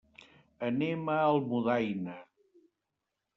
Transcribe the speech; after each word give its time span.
Anem 0.69 1.11
a 1.15 1.17
Almudaina. 1.25 2.17